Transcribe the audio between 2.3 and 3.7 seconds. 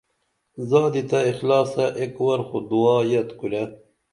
خو دعا یت کُرے